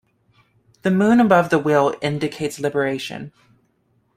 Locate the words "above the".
1.19-1.59